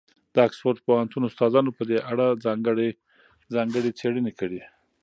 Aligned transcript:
د 0.33 0.35
اکسفورډ 0.47 0.77
پوهنتون 0.87 1.21
استادانو 1.25 1.71
په 1.77 1.83
دې 1.89 1.97
اړه 2.11 2.25
ځانګړې 3.55 3.89
څېړنې 3.99 4.31
کړي. 4.39 4.61